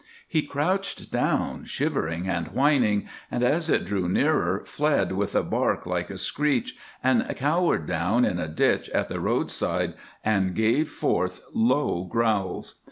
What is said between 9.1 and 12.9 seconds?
roadside and gave forth low growls.